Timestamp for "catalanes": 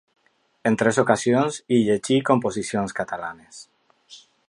3.03-3.65